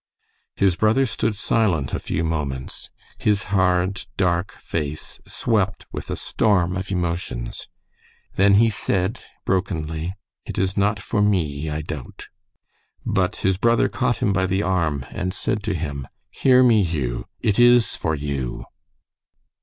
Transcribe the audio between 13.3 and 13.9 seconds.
his brother